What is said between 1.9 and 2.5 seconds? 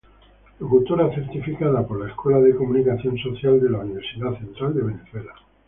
la Escuela